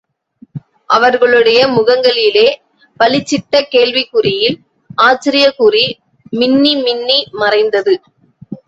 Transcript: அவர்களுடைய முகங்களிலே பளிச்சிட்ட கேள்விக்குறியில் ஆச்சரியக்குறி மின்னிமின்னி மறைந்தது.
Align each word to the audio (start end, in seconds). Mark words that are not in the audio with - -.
அவர்களுடைய 0.87 1.59
முகங்களிலே 1.67 2.47
பளிச்சிட்ட 2.99 3.61
கேள்விக்குறியில் 3.75 4.57
ஆச்சரியக்குறி 5.01 5.85
மின்னிமின்னி 6.33 7.19
மறைந்தது. 7.41 7.93